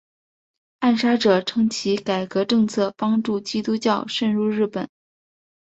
[0.79, 4.89] 暗杀者称其改革政策帮助基督教渗入日本。